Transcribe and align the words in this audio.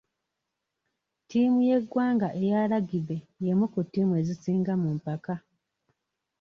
Ttiimu 1.23 1.59
y'eggwanga 1.69 2.27
eya 2.43 2.61
lagibe 2.71 3.17
y'emu 3.43 3.65
ku 3.73 3.79
ttiimu 3.85 4.13
ezisinga 4.21 4.73
mu 4.81 4.89
mpaka. 4.97 5.33